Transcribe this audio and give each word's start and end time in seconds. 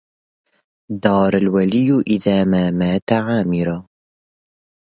دار 1.03 1.33
الولي 1.37 1.99
إذا 2.07 2.43
ما 2.43 2.71
مات 2.71 3.03
عامرة 3.11 3.87